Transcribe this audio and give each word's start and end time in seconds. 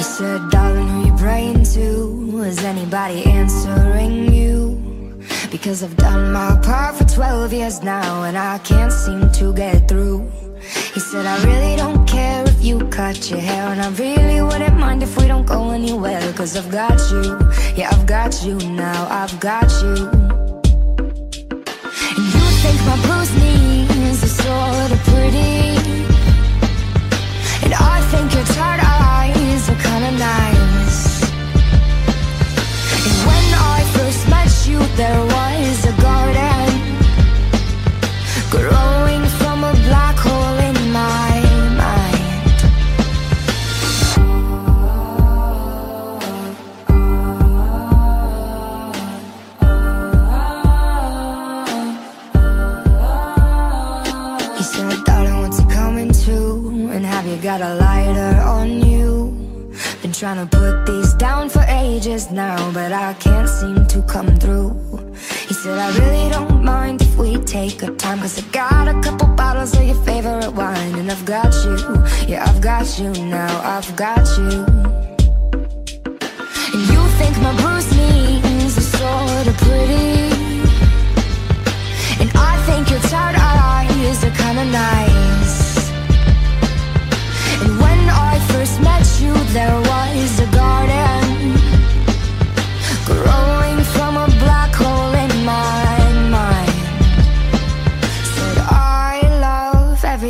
You 0.00 0.04
said, 0.04 0.48
darling, 0.48 0.88
who 0.88 1.06
you 1.08 1.16
praying 1.18 1.62
to? 1.74 2.40
Is 2.46 2.64
anybody 2.64 3.22
answering 3.26 4.32
you? 4.32 5.20
Because 5.50 5.82
I've 5.82 5.94
done 5.98 6.32
my 6.32 6.58
part 6.62 6.96
for 6.96 7.04
12 7.04 7.52
years 7.52 7.82
now 7.82 8.22
and 8.22 8.38
I 8.38 8.56
can't 8.60 8.90
seem 8.90 9.30
to 9.32 9.52
get 9.52 9.88
through. 9.88 10.26
He 10.94 11.00
said, 11.00 11.26
I 11.26 11.36
really 11.44 11.76
don't 11.76 12.08
care 12.08 12.48
if 12.48 12.64
you 12.64 12.78
cut 12.88 13.30
your 13.30 13.40
hair 13.40 13.68
And 13.68 13.82
I 13.82 13.90
really 13.90 14.40
wouldn't 14.40 14.78
mind 14.78 15.02
if 15.02 15.18
we 15.18 15.26
don't 15.26 15.46
go 15.46 15.68
anywhere 15.68 16.32
Cause 16.32 16.56
I've 16.56 16.70
got 16.70 16.98
you, 17.10 17.38
yeah, 17.76 17.90
I've 17.92 18.06
got 18.06 18.42
you 18.42 18.54
now, 18.70 19.06
I've 19.10 19.38
got 19.38 19.70
you 19.82 20.29
He 54.60 54.64
said, 54.64 55.04
darling, 55.04 55.38
what's 55.40 55.58
it 55.58 55.70
coming 55.70 56.12
to? 56.12 56.90
And 56.92 57.02
have 57.06 57.26
you 57.26 57.38
got 57.38 57.62
a 57.62 57.76
lighter 57.76 58.38
on 58.42 58.84
you? 58.86 59.72
Been 60.02 60.12
trying 60.12 60.46
to 60.46 60.54
put 60.54 60.84
these 60.84 61.14
down 61.14 61.48
for 61.48 61.64
ages 61.66 62.30
now 62.30 62.70
But 62.72 62.92
I 62.92 63.14
can't 63.14 63.48
seem 63.48 63.86
to 63.86 64.02
come 64.02 64.36
through 64.36 64.68
He 65.48 65.54
said, 65.54 65.78
I 65.78 65.88
really 65.98 66.28
don't 66.28 66.62
mind 66.62 67.00
if 67.00 67.16
we 67.16 67.38
take 67.38 67.82
our 67.82 67.94
time 67.94 68.18
Cause 68.18 68.38
I 68.38 68.42
got 68.52 68.86
a 68.86 69.00
couple 69.00 69.28
bottles 69.28 69.74
of 69.74 69.82
your 69.82 69.94
favorite 70.04 70.52
wine 70.52 70.94
And 70.94 71.10
I've 71.10 71.24
got 71.24 71.54
you, 71.64 71.78
yeah, 72.28 72.44
I've 72.46 72.60
got 72.60 72.98
you 72.98 73.12
now 73.14 73.62
I've 73.64 73.96
got 73.96 74.26
you 74.36 74.66
And 76.74 76.82
you 76.92 77.00
think 77.16 77.34
my 77.40 77.56
bruised 77.62 77.99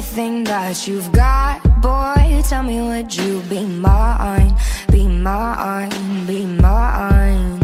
everything 0.01 0.45
that 0.45 0.89
you've 0.89 1.13
got 1.13 1.61
Boy, 1.83 2.43
tell 2.49 2.63
me 2.63 2.81
would 2.81 3.15
you 3.15 3.43
be 3.51 3.67
mine? 3.67 4.55
Be 4.91 5.07
mine, 5.07 6.27
be 6.27 6.47
mine. 6.47 7.61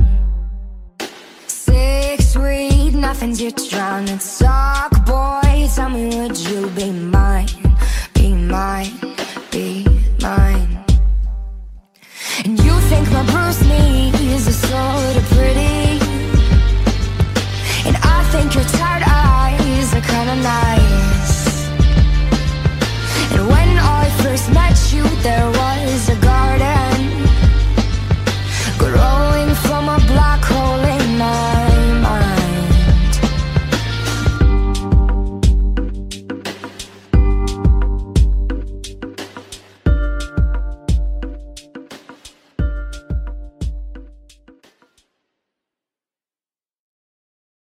Six 1.47 2.33
sweet, 2.33 2.93
nothing's 2.93 3.41
yet 3.41 3.59
drowned 3.71 4.11
in 4.11 4.21
sock 4.21 4.93
Boy, 5.07 5.67
tell 5.75 5.89
me 5.89 6.05
would 6.19 6.37
you 6.37 6.69
be 6.71 6.91
mine? 6.91 7.49
Be 8.13 8.35
mine, 8.35 8.93
be 9.51 9.87
mine. 10.21 10.85
And 12.45 12.61
you 12.61 12.75
think 12.91 13.11
my 13.13 13.25
bruised 13.33 13.65
knees 13.67 14.47
are 14.47 14.61
sort 14.69 15.17
of 15.21 15.25
pretty? 15.35 15.89
And 17.87 17.97
I 18.17 18.19
think 18.31 18.55
your 18.55 18.65
tired 18.77 19.05
eyes 19.07 19.95
are 19.95 20.03
kinda 20.03 20.37
nice 20.43 20.76